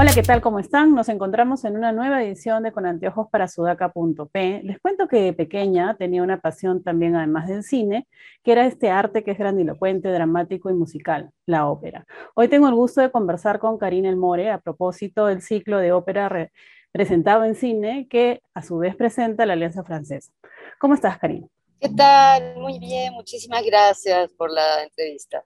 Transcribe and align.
Hola, 0.00 0.12
¿qué 0.14 0.22
tal? 0.22 0.40
¿Cómo 0.40 0.58
están? 0.60 0.94
Nos 0.94 1.10
encontramos 1.10 1.62
en 1.66 1.76
una 1.76 1.92
nueva 1.92 2.24
edición 2.24 2.62
de 2.62 2.72
Con 2.72 2.86
Anteojos 2.86 3.28
para 3.30 3.48
Sudaca.p. 3.48 4.62
Les 4.64 4.80
cuento 4.80 5.08
que 5.08 5.20
de 5.20 5.34
pequeña 5.34 5.94
tenía 5.98 6.22
una 6.22 6.40
pasión 6.40 6.82
también, 6.82 7.16
además 7.16 7.48
del 7.48 7.62
cine, 7.62 8.08
que 8.42 8.52
era 8.52 8.64
este 8.64 8.88
arte 8.88 9.22
que 9.22 9.32
es 9.32 9.38
grandilocuente, 9.38 10.10
dramático 10.10 10.70
y 10.70 10.72
musical, 10.72 11.32
la 11.44 11.66
ópera. 11.68 12.06
Hoy 12.34 12.48
tengo 12.48 12.66
el 12.66 12.74
gusto 12.74 13.02
de 13.02 13.10
conversar 13.10 13.58
con 13.58 13.76
Karina 13.76 14.08
Elmore 14.08 14.50
a 14.50 14.58
propósito 14.58 15.26
del 15.26 15.42
ciclo 15.42 15.76
de 15.76 15.92
ópera 15.92 16.50
presentado 16.92 17.44
en 17.44 17.54
cine, 17.54 18.08
que 18.08 18.40
a 18.54 18.62
su 18.62 18.78
vez 18.78 18.96
presenta 18.96 19.44
la 19.44 19.52
Alianza 19.52 19.84
Francesa. 19.84 20.32
¿Cómo 20.78 20.94
estás, 20.94 21.18
Karina? 21.18 21.46
¿Qué 21.78 21.90
tal? 21.90 22.56
Muy 22.56 22.78
bien, 22.78 23.12
muchísimas 23.12 23.62
gracias 23.66 24.32
por 24.32 24.50
la 24.50 24.82
entrevista. 24.82 25.44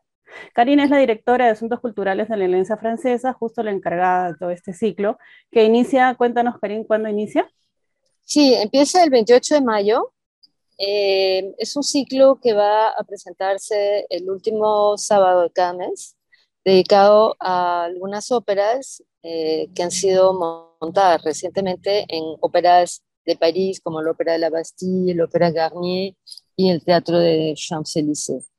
Karina 0.52 0.84
es 0.84 0.90
la 0.90 0.98
directora 0.98 1.46
de 1.46 1.52
Asuntos 1.52 1.80
Culturales 1.80 2.28
de 2.28 2.36
la 2.36 2.44
Alianza 2.44 2.76
Francesa, 2.76 3.32
justo 3.32 3.62
la 3.62 3.70
encargada 3.70 4.28
de 4.28 4.38
todo 4.38 4.50
este 4.50 4.72
ciclo, 4.72 5.18
que 5.50 5.64
inicia, 5.64 6.14
cuéntanos, 6.16 6.58
Karina, 6.60 6.84
¿cuándo 6.86 7.08
inicia? 7.08 7.50
Sí, 8.22 8.54
empieza 8.54 9.02
el 9.04 9.10
28 9.10 9.56
de 9.56 9.60
mayo. 9.60 10.12
Eh, 10.78 11.54
es 11.58 11.76
un 11.76 11.82
ciclo 11.82 12.40
que 12.42 12.52
va 12.52 12.88
a 12.88 13.04
presentarse 13.04 14.06
el 14.10 14.28
último 14.30 14.96
sábado 14.98 15.42
de 15.42 15.50
cada 15.50 15.74
mes, 15.74 16.16
dedicado 16.64 17.36
a 17.38 17.84
algunas 17.84 18.32
óperas 18.32 19.02
eh, 19.22 19.68
que 19.74 19.82
han 19.82 19.90
sido 19.90 20.32
montadas 20.80 21.22
recientemente 21.22 22.04
en 22.08 22.24
óperas 22.40 23.02
de 23.24 23.36
París, 23.36 23.80
como 23.80 24.02
la 24.02 24.10
Ópera 24.10 24.32
de 24.32 24.38
la 24.38 24.50
Bastille, 24.50 25.14
la 25.14 25.24
Ópera 25.24 25.50
Garnier 25.50 26.14
y 26.56 26.70
el 26.70 26.84
Teatro 26.84 27.18
de 27.18 27.54
Champs-Élysées. 27.56 28.50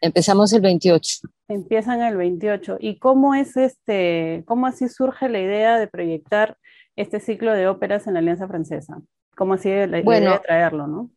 Empezamos 0.00 0.52
el 0.52 0.60
28. 0.60 1.28
Empiezan 1.48 2.02
el 2.02 2.16
28. 2.16 2.78
¿Y 2.80 2.98
cómo 2.98 3.34
es 3.34 3.56
este, 3.56 4.44
cómo 4.46 4.66
así 4.66 4.88
surge 4.88 5.28
la 5.28 5.40
idea 5.40 5.78
de 5.78 5.86
proyectar 5.86 6.58
este 6.96 7.20
ciclo 7.20 7.52
de 7.52 7.66
óperas 7.68 8.06
en 8.06 8.14
la 8.14 8.20
Alianza 8.20 8.46
Francesa? 8.46 9.00
¿Cómo 9.36 9.54
así 9.54 9.68
la, 9.68 10.00
idea 10.00 10.32
de 10.32 10.38
traerlo, 10.40 10.86
no? 10.86 11.10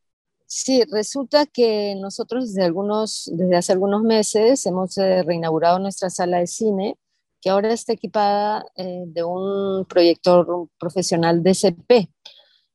Sí, 0.46 0.84
resulta 0.90 1.46
que 1.46 1.96
nosotros 2.00 2.54
desde, 2.54 2.66
algunos, 2.66 3.30
desde 3.34 3.58
hace 3.58 3.74
algunos 3.74 4.02
meses 4.04 4.66
hemos 4.66 4.98
eh, 4.98 5.22
reinaugurado 5.24 5.78
nuestra 5.78 6.10
sala 6.10 6.40
de 6.40 6.48
cine, 6.48 6.98
que 7.42 7.50
ahora 7.50 7.74
está 7.74 7.94
equipada 7.94 8.66
eh, 8.76 9.04
de 9.08 9.24
un 9.24 9.86
proyector 9.86 10.70
profesional 10.80 11.44
DCP. 11.44 12.10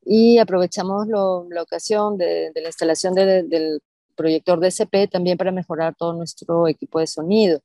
Y 0.04 0.38
aprovechamos 0.38 1.06
la 1.06 1.62
ocasión 1.62 2.18
de, 2.18 2.52
la 2.54 2.68
instalación 2.68 3.14
del 3.14 3.80
proyector 4.16 4.60
DCP 4.60 5.10
también 5.10 5.38
para 5.38 5.52
mejorar 5.52 5.94
todo 5.96 6.12
nuestro 6.12 6.68
equipo 6.68 7.00
de 7.00 7.06
sonido. 7.06 7.60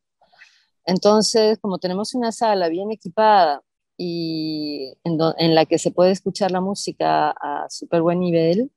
Entonces, 0.86 1.60
como 1.60 1.80
tenemos 1.80 2.14
una 2.16 2.32
sala 2.32 2.70
bien 2.70 2.92
equipada 2.92 3.62
y 3.98 4.94
en, 5.04 5.56
la 5.56 5.66
que 5.66 5.80
se 5.80 5.92
puede 5.92 6.12
escuchar 6.12 6.52
la 6.52 6.62
música 6.62 7.32
a 7.32 7.68
súper 7.70 8.02
buen 8.02 8.20
nivel, 8.20 8.72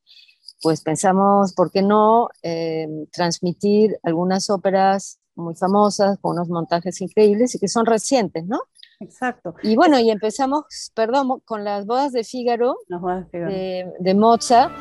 pues 0.62 0.82
pensamos, 0.82 1.54
¿por 1.54 1.70
qué 1.70 1.82
no 1.82 2.28
eh, 2.42 2.88
transmitir 3.12 3.98
algunas 4.02 4.50
óperas 4.50 5.20
muy 5.36 5.54
famosas 5.54 6.18
con 6.20 6.32
unos 6.32 6.48
montajes 6.48 7.00
increíbles 7.00 7.54
y 7.54 7.58
que 7.58 7.68
son 7.68 7.86
recientes, 7.86 8.44
¿no? 8.46 8.60
Exacto. 9.00 9.54
Y 9.62 9.76
bueno, 9.76 9.98
y 9.98 10.10
empezamos, 10.10 10.64
perdón, 10.94 11.40
con 11.46 11.64
las 11.64 11.86
bodas 11.86 12.12
de 12.12 12.24
Fígaro, 12.24 12.76
de, 13.32 13.90
de 13.98 14.14
Mozart. 14.14 14.72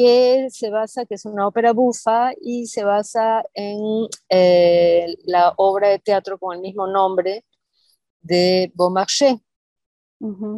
Que 0.00 0.48
se 0.48 0.70
basa, 0.70 1.04
que 1.04 1.16
es 1.16 1.26
una 1.26 1.46
ópera 1.46 1.74
bufa 1.74 2.32
y 2.40 2.66
se 2.68 2.84
basa 2.84 3.42
en 3.52 4.08
eh, 4.30 5.14
la 5.24 5.52
obra 5.58 5.88
de 5.88 5.98
teatro 5.98 6.38
con 6.38 6.56
el 6.56 6.62
mismo 6.62 6.86
nombre 6.86 7.44
de 8.22 8.72
Beaumarchais, 8.74 9.38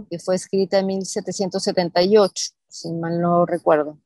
que 0.08 0.18
fue 0.20 0.36
escrita 0.36 0.78
en 0.78 0.86
1778, 0.86 2.52
si 2.68 2.92
mal 2.92 3.20
no 3.20 3.44
recuerdo. 3.44 3.98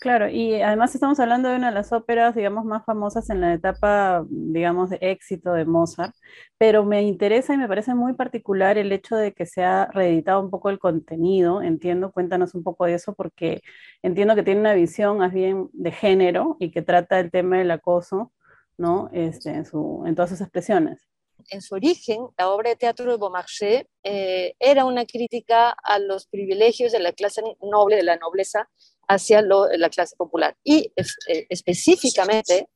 Claro, 0.00 0.30
y 0.30 0.62
además 0.62 0.94
estamos 0.94 1.20
hablando 1.20 1.50
de 1.50 1.56
una 1.56 1.68
de 1.68 1.74
las 1.74 1.92
óperas, 1.92 2.34
digamos, 2.34 2.64
más 2.64 2.86
famosas 2.86 3.28
en 3.28 3.42
la 3.42 3.52
etapa, 3.52 4.24
digamos, 4.30 4.88
de 4.88 4.96
éxito 5.02 5.52
de 5.52 5.66
Mozart, 5.66 6.14
pero 6.56 6.86
me 6.86 7.02
interesa 7.02 7.52
y 7.52 7.58
me 7.58 7.68
parece 7.68 7.94
muy 7.94 8.14
particular 8.14 8.78
el 8.78 8.92
hecho 8.92 9.16
de 9.16 9.34
que 9.34 9.44
se 9.44 9.62
ha 9.62 9.90
reeditado 9.92 10.40
un 10.40 10.48
poco 10.48 10.70
el 10.70 10.78
contenido, 10.78 11.60
entiendo, 11.60 12.12
cuéntanos 12.12 12.54
un 12.54 12.64
poco 12.64 12.86
de 12.86 12.94
eso, 12.94 13.14
porque 13.14 13.60
entiendo 14.02 14.34
que 14.34 14.42
tiene 14.42 14.60
una 14.60 14.72
visión 14.72 15.18
más 15.18 15.34
bien 15.34 15.68
de 15.74 15.92
género 15.92 16.56
y 16.58 16.70
que 16.70 16.80
trata 16.80 17.20
el 17.20 17.30
tema 17.30 17.58
del 17.58 17.70
acoso, 17.70 18.32
¿no? 18.78 19.10
Este, 19.12 19.50
en, 19.50 19.66
su, 19.66 20.04
en 20.06 20.14
todas 20.14 20.30
sus 20.30 20.40
expresiones 20.40 21.10
en 21.50 21.62
su 21.62 21.74
origen, 21.74 22.28
la 22.38 22.50
obra 22.50 22.70
de 22.70 22.76
teatro 22.76 23.10
de 23.10 23.16
Beaumarchais 23.18 23.84
eh, 24.02 24.54
era 24.58 24.84
una 24.84 25.04
crítica 25.06 25.70
a 25.70 25.98
los 25.98 26.26
privilegios 26.26 26.92
de 26.92 27.00
la 27.00 27.12
clase 27.12 27.42
noble, 27.62 27.96
de 27.96 28.02
la 28.02 28.16
nobleza, 28.16 28.68
hacia 29.10 29.42
la 29.42 29.90
clase 29.90 30.14
popular. 30.16 30.56
Y 30.62 30.92
eh, 30.96 31.46
específicamente 31.48 32.68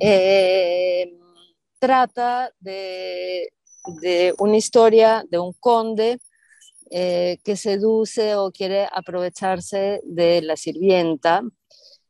eh, 0.00 1.12
trata 1.78 2.50
de, 2.58 3.52
una 4.38 4.56
historia 4.56 5.24
de 5.28 5.38
un 5.38 5.52
conde 5.54 6.18
que 6.90 7.56
seduce 7.56 8.36
o 8.36 8.52
quiere 8.52 8.86
aprovecharse 8.92 10.02
de 10.04 10.42
la 10.42 10.56
sirvienta, 10.56 11.42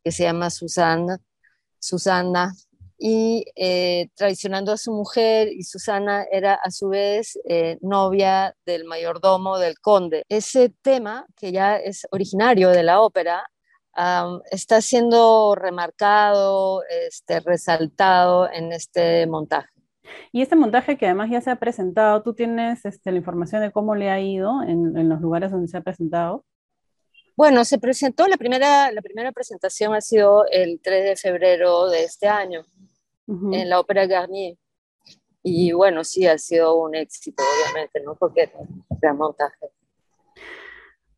que 0.03 0.11
se 0.11 0.25
llama 0.25 0.51
Susana, 0.51 1.21
Susana 1.79 2.53
y 3.05 3.47
eh, 3.57 4.11
traicionando 4.15 4.71
a 4.71 4.77
su 4.77 4.93
mujer 4.93 5.49
y 5.49 5.65
Susana 5.65 6.25
era 6.31 6.55
a 6.55 6.71
su 6.71 6.89
vez 6.89 7.37
eh, 7.49 7.77
novia 7.81 8.55
del 8.65 8.85
mayordomo 8.85 9.59
del 9.59 9.81
conde. 9.81 10.25
Ese 10.29 10.69
tema, 10.83 11.27
que 11.37 11.51
ya 11.51 11.77
es 11.77 12.07
originario 12.13 12.69
de 12.71 12.85
la 12.85 13.01
ópera, 13.01 13.43
está 14.53 14.81
siendo 14.81 15.57
remarcado, 15.57 16.85
este, 16.89 17.41
resaltado 17.41 18.49
en 18.51 18.73
este 18.73 19.27
montaje. 19.27 19.69
Y 20.31 20.41
este 20.41 20.55
montaje 20.55 20.97
que 20.97 21.07
además 21.07 21.29
ya 21.29 21.41
se 21.41 21.51
ha 21.51 21.57
presentado, 21.57 22.23
¿tú 22.23 22.35
tienes 22.35 22.85
este, 22.85 23.11
la 23.11 23.19
información 23.19 23.63
de 23.63 23.73
cómo 23.73 23.97
le 23.97 24.11
ha 24.11 24.21
ido 24.21 24.63
en, 24.63 24.97
en 24.97 25.09
los 25.09 25.21
lugares 25.21 25.51
donde 25.51 25.67
se 25.67 25.77
ha 25.77 25.81
presentado? 25.81 26.45
Bueno, 27.37 27.65
se 27.65 27.79
presentó, 27.79 28.29
la 28.29 28.37
primera, 28.37 28.93
la 28.93 29.03
primera 29.03 29.33
presentación 29.33 29.93
ha 29.93 30.01
sido 30.01 30.47
el 30.53 30.81
3 30.81 31.05
de 31.05 31.17
febrero 31.17 31.89
de 31.91 32.05
este 32.05 32.29
año 32.29 32.65
en 33.27 33.69
la 33.69 33.81
ópera 33.81 34.07
Garnier. 34.07 34.57
Y 35.43 35.73
bueno, 35.73 36.05
sí, 36.05 36.27
ha 36.27 36.39
sido 36.39 36.77
un 36.77 36.95
éxito, 36.95 37.43
obviamente, 37.43 38.01
¿no? 38.01 38.15
Porque 38.15 38.43
es 38.43 39.15
montaje. 39.15 39.71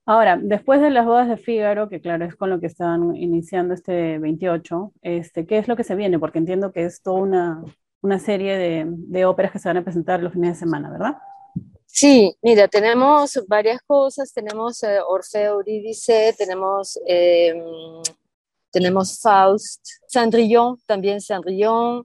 Ahora, 0.07 0.39
después 0.41 0.81
de 0.83 0.91
las 0.91 1.07
bodas 1.07 1.29
de 1.29 1.37
Fígaro, 1.37 1.89
que 1.89 2.01
claro 2.01 2.27
es 2.27 2.37
con 2.37 2.51
lo 2.51 2.61
que 2.61 2.67
están 2.67 3.17
iniciando 3.17 3.73
este 3.73 4.19
28, 4.19 4.93
este, 5.03 5.47
¿qué 5.47 5.59
es 5.59 5.69
lo 5.69 5.77
que 5.77 5.85
se 5.85 5.95
viene? 5.95 6.19
Porque 6.19 6.39
entiendo 6.39 6.73
que 6.73 6.85
es 6.85 7.03
toda 7.03 7.21
una, 7.21 7.65
una 8.03 8.19
serie 8.19 8.57
de, 8.59 8.85
de, 8.87 9.25
óperas 9.25 9.51
que 9.51 9.59
se 9.59 9.69
van 9.69 9.79
a 9.79 9.85
presentar 9.85 10.23
los 10.23 10.35
fines 10.35 10.51
de 10.51 10.59
semana, 10.59 10.91
¿verdad? 10.91 11.17
Sí, 11.87 12.37
mira, 12.43 12.69
tenemos 12.69 13.41
varias 13.47 13.81
cosas, 13.83 14.33
tenemos 14.35 14.83
eh, 14.83 14.99
Orfeo 15.07 15.55
Eurídice, 15.55 16.35
tenemos 16.37 16.99
eh, 17.07 17.55
tenemos 18.75 19.21
Faust, 19.21 19.87
Cendrillon, 20.09 20.77
también 20.85 21.21
Cendrillon. 21.21 22.05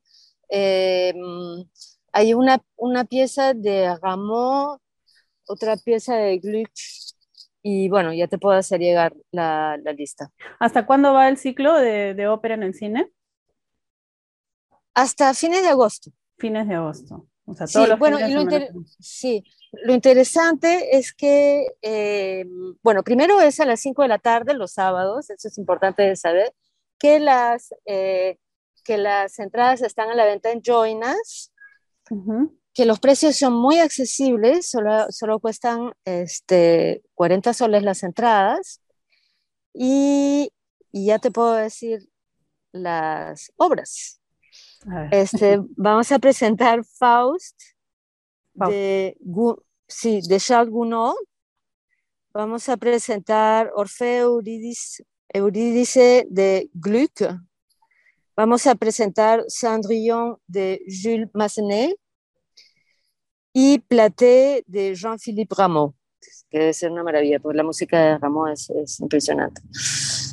Eh, 0.50 1.13
hay 2.13 2.33
una, 2.36 2.62
una, 2.75 3.06
pieza 3.06 3.56
de 3.56 3.98
Rameau, 4.00 4.77
otra 5.48 5.77
pieza 5.77 6.16
de 6.16 6.38
Gluck, 6.38 6.69
y 7.63 7.89
bueno, 7.89 8.13
ya 8.13 8.27
te 8.27 8.38
puedo 8.38 8.56
hacer 8.56 8.80
llegar 8.80 9.16
la, 9.31 9.77
la 9.83 9.94
lista. 9.94 10.30
¿Hasta 10.60 10.86
cuándo 10.86 11.12
va 11.13 11.27
el 11.27 11.38
ciclo 11.38 11.74
de, 11.74 12.13
de, 12.13 12.27
ópera 12.27 12.54
en 12.54 12.63
el 12.63 12.75
cine? 12.75 13.12
Hasta 14.94 15.33
fines 15.33 15.63
de 15.63 15.69
agosto. 15.69 16.12
Fines 16.38 16.68
de 16.68 16.75
agosto. 16.75 17.28
O 17.49 17.55
sea, 17.55 17.65
sí, 17.65 17.79
bueno, 17.97 18.19
lo 18.19 18.83
sí, 18.99 19.43
lo 19.71 19.93
interesante 19.93 20.97
es 20.97 21.13
que, 21.13 21.65
eh, 21.81 22.45
bueno, 22.83 23.03
primero 23.03 23.41
es 23.41 23.59
a 23.59 23.65
las 23.65 23.79
5 23.79 24.03
de 24.03 24.07
la 24.07 24.19
tarde 24.19 24.53
los 24.53 24.73
sábados, 24.73 25.29
eso 25.31 25.47
es 25.47 25.57
importante 25.57 26.03
de 26.03 26.15
saber, 26.15 26.53
que 26.99 27.19
las, 27.19 27.73
eh, 27.85 28.37
que 28.83 28.97
las 28.97 29.39
entradas 29.39 29.81
están 29.81 30.09
a 30.09 30.15
la 30.15 30.25
venta 30.25 30.51
en 30.51 30.61
Join 30.63 30.99
Us, 31.03 31.51
que 32.73 32.85
los 32.85 32.99
precios 32.99 33.35
son 33.35 33.53
muy 33.53 33.79
accesibles, 33.79 34.69
solo, 34.69 35.07
solo 35.09 35.39
cuestan 35.39 35.91
este, 36.05 37.01
40 37.15 37.53
soles 37.53 37.83
las 37.83 38.03
entradas, 38.03 38.81
y, 39.73 40.51
y 40.91 41.05
ya 41.07 41.17
te 41.19 41.31
puedo 41.31 41.53
decir 41.53 42.09
las 42.71 43.51
obras. 43.55 44.19
Este, 45.11 45.59
vamos 45.77 46.11
a 46.11 46.19
presentar 46.19 46.83
Faust, 46.83 47.59
De, 48.53 49.17
sí, 49.88 50.21
de 50.27 50.39
Charles 50.39 50.71
Gounod. 50.71 51.15
Vamos 52.33 52.69
a 52.69 52.77
presentar 52.77 53.71
Orfeo 53.75 54.39
Eurídice, 55.33 56.27
de 56.29 56.69
Gluck. 56.73 57.21
Vamos 58.35 58.67
a 58.67 58.75
presentar 58.75 59.44
Cendrillon 59.50 60.38
de 60.47 60.81
Jules 60.88 61.29
Massenet 61.33 61.97
y 63.51 63.79
Platé 63.79 64.63
de 64.67 64.95
Jean-Philippe 64.95 65.56
Rameau, 65.57 65.94
que 66.50 66.59
debe 66.59 66.73
ser 66.73 66.91
una 66.91 67.03
maravilla, 67.03 67.39
porque 67.39 67.57
la 67.57 67.63
música 67.63 68.00
de 68.00 68.17
Rameau 68.17 68.47
es, 68.47 68.69
es 68.69 69.00
impresionante. 69.01 69.61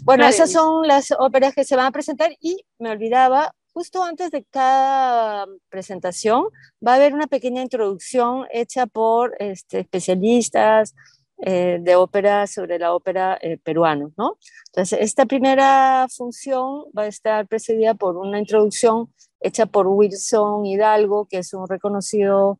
Bueno, 0.04 0.24
esas 0.24 0.52
son 0.52 0.86
las 0.86 1.12
óperas 1.18 1.52
que 1.52 1.64
se 1.64 1.74
van 1.74 1.86
a 1.86 1.90
presentar 1.90 2.30
y 2.40 2.64
me 2.78 2.90
olvidaba, 2.90 3.55
justo 3.76 4.02
antes 4.02 4.30
de 4.30 4.42
cada 4.42 5.44
presentación 5.68 6.46
va 6.84 6.92
a 6.92 6.94
haber 6.94 7.12
una 7.12 7.26
pequeña 7.26 7.60
introducción 7.60 8.46
hecha 8.50 8.86
por 8.86 9.36
este, 9.38 9.80
especialistas 9.80 10.94
eh, 11.36 11.76
de 11.82 11.94
ópera 11.94 12.46
sobre 12.46 12.78
la 12.78 12.94
ópera 12.94 13.36
eh, 13.38 13.58
peruana, 13.58 14.08
¿no? 14.16 14.38
Entonces, 14.68 14.98
esta 15.02 15.26
primera 15.26 16.06
función 16.08 16.84
va 16.96 17.02
a 17.02 17.06
estar 17.08 17.46
precedida 17.48 17.92
por 17.92 18.16
una 18.16 18.38
introducción 18.38 19.12
hecha 19.40 19.66
por 19.66 19.86
Wilson 19.88 20.64
Hidalgo, 20.64 21.26
que 21.26 21.40
es 21.40 21.52
un 21.52 21.68
reconocido 21.68 22.58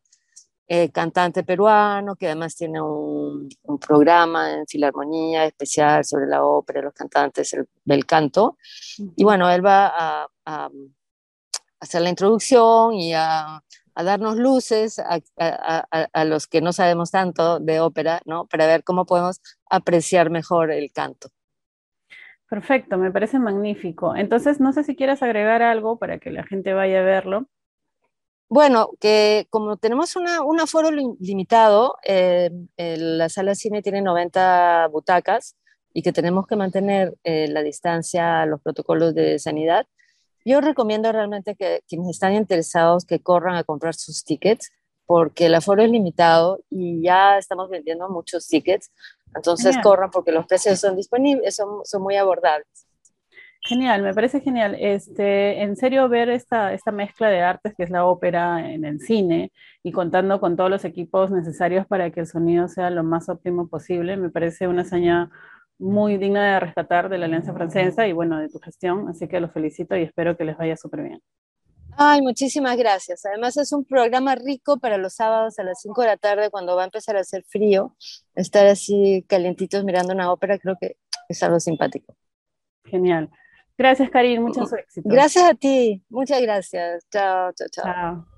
eh, 0.67 0.91
cantante 0.91 1.43
peruano, 1.43 2.15
que 2.15 2.27
además 2.27 2.55
tiene 2.55 2.79
un, 2.79 3.49
programa 3.81 4.53
en 4.53 4.67
Filarmonía 4.67 5.45
especial 5.45 6.05
sobre 6.05 6.27
la 6.27 6.43
ópera, 6.43 6.83
los 6.83 6.93
cantantes 6.93 7.55
del 7.85 8.05
canto. 8.05 8.57
Y 9.15 9.23
bueno, 9.23 9.49
él 9.49 9.65
va 9.65 10.27
a, 10.45 10.69
hacer 11.79 12.01
la 12.01 12.09
introducción 12.09 12.93
y 12.93 13.13
a, 13.13 13.63
darnos 13.95 14.37
luces 14.37 14.99
a, 14.99 16.25
los 16.25 16.45
que 16.45 16.61
no 16.61 16.71
sabemos 16.71 17.09
tanto 17.09 17.59
de 17.59 17.79
ópera, 17.79 18.21
¿no? 18.25 18.45
Para 18.45 18.67
ver 18.67 18.83
cómo 18.83 19.05
podemos 19.05 19.41
apreciar 19.69 20.29
mejor 20.29 20.71
el 20.71 20.91
canto. 20.91 21.29
Perfecto, 22.49 22.97
me 22.97 23.11
parece 23.11 23.39
magnífico. 23.39 24.15
Entonces, 24.15 24.59
no 24.59 24.71
sé 24.71 24.83
si 24.83 24.95
quieras 24.95 25.23
agregar 25.23 25.61
algo 25.61 25.97
para 25.97 26.19
que 26.19 26.31
la 26.31 26.43
gente 26.43 26.73
vaya 26.73 26.99
a 26.99 27.03
verlo. 27.03 27.47
Bueno, 28.49 28.91
que 29.01 29.47
como 29.49 29.75
tenemos 29.75 30.15
un 30.15 30.59
aforo 30.59 30.89
limitado, 30.91 31.97
eh, 32.05 32.49
la 32.77 33.27
sala 33.27 33.51
de 33.51 33.55
cine 33.55 33.81
tiene 33.81 34.01
90 34.01 34.87
butacas 34.87 35.57
y 35.91 36.01
que 36.01 36.13
tenemos 36.13 36.47
que 36.47 36.55
mantener 36.55 37.15
eh, 37.25 37.49
la 37.49 37.61
distancia, 37.61 38.45
los 38.45 38.61
protocolos 38.61 39.13
de 39.13 39.37
sanidad, 39.39 39.85
yo 40.47 40.61
recomiendo 40.61 41.11
realmente 41.11 41.55
que 41.55 41.81
quienes 41.87 42.09
están 42.09 42.33
interesados 42.33 43.05
que 43.05 43.19
corran 43.19 43.55
a 43.55 43.63
comprar 43.63 43.93
sus 43.95 44.23
tickets 44.23 44.71
porque 45.05 45.45
el 45.45 45.55
aforo 45.55 45.83
es 45.83 45.91
limitado 45.91 46.59
y 46.69 47.01
ya 47.01 47.37
estamos 47.37 47.69
vendiendo 47.69 48.09
muchos 48.09 48.47
tickets, 48.47 48.91
entonces 49.35 49.77
corran 49.81 50.11
porque 50.11 50.31
los 50.31 50.45
precios 50.45 50.79
son 50.79 50.95
disponibles, 50.95 51.55
son, 51.55 51.85
son 51.85 52.01
muy 52.01 52.15
abordables. 52.17 52.87
Genial, 53.61 54.01
me 54.01 54.13
parece 54.13 54.39
genial. 54.39 54.77
Este, 54.79 55.61
en 55.61 55.75
serio, 55.75 56.07
ver 56.07 56.29
esta, 56.29 56.73
esta 56.73 56.91
mezcla 56.91 57.29
de 57.29 57.41
artes 57.41 57.73
que 57.75 57.83
es 57.83 57.89
la 57.89 58.05
ópera 58.05 58.71
en 58.71 58.85
el 58.85 59.01
cine 59.01 59.51
y 59.83 59.91
contando 59.91 60.39
con 60.39 60.55
todos 60.55 60.69
los 60.69 60.85
equipos 60.85 61.31
necesarios 61.31 61.85
para 61.85 62.11
que 62.11 62.21
el 62.21 62.27
sonido 62.27 62.67
sea 62.69 62.89
lo 62.89 63.03
más 63.03 63.27
óptimo 63.27 63.67
posible, 63.67 64.15
me 64.15 64.29
parece 64.29 64.67
una 64.67 64.83
hazaña 64.83 65.29
muy 65.79 66.17
digna 66.17 66.53
de 66.53 66.59
rescatar 66.59 67.09
de 67.09 67.17
la 67.17 67.25
Alianza 67.25 67.53
Francesa 67.53 68.07
y 68.07 68.13
bueno, 68.13 68.39
de 68.39 68.49
tu 68.49 68.59
gestión. 68.59 69.07
Así 69.09 69.27
que 69.27 69.39
los 69.39 69.51
felicito 69.51 69.95
y 69.95 70.03
espero 70.03 70.37
que 70.37 70.45
les 70.45 70.57
vaya 70.57 70.75
súper 70.75 71.03
bien. 71.03 71.21
Ay, 71.99 72.21
muchísimas 72.21 72.77
gracias. 72.77 73.25
Además 73.25 73.57
es 73.57 73.73
un 73.73 73.83
programa 73.83 74.35
rico 74.35 74.77
para 74.77 74.97
los 74.97 75.15
sábados 75.15 75.57
a 75.57 75.63
las 75.63 75.81
5 75.81 76.01
de 76.01 76.07
la 76.07 76.17
tarde 76.17 76.51
cuando 76.51 76.75
va 76.75 76.83
a 76.83 76.85
empezar 76.85 77.17
a 77.17 77.21
hacer 77.21 77.43
frío. 77.43 77.95
Estar 78.35 78.67
así 78.67 79.25
calientitos 79.27 79.83
mirando 79.83 80.13
una 80.13 80.31
ópera 80.31 80.59
creo 80.59 80.75
que 80.79 80.97
es 81.27 81.41
algo 81.41 81.59
simpático. 81.59 82.15
Genial. 82.85 83.29
Gracias, 83.77 84.09
Karin. 84.09 84.43
Mucho 84.43 84.63
éxito. 84.75 85.09
Gracias 85.09 85.43
a 85.43 85.53
ti. 85.53 86.03
Muchas 86.09 86.41
gracias. 86.41 87.05
Chao, 87.11 87.51
chao, 87.53 87.67
chao. 87.71 87.85
Chao. 87.85 88.36